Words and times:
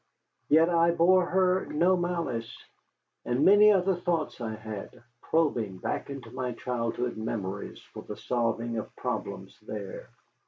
Yet 0.49 0.67
I 0.67 0.89
bore 0.89 1.27
her 1.27 1.67
no 1.67 1.95
malice. 1.95 2.57
And 3.23 3.45
many 3.45 3.71
other 3.71 3.93
thoughts 3.93 4.41
I 4.41 4.55
had, 4.55 5.03
probing 5.21 5.77
back 5.77 6.09
into 6.09 6.55
childhood 6.57 7.17
memories 7.17 7.81
for 7.93 8.01
the 8.01 8.17
solving 8.17 8.79
of 8.79 8.95
problems 8.95 9.59
there. 9.59 10.09